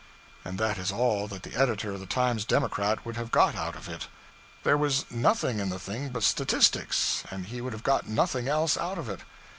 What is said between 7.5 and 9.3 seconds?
would have got nothing else out of it.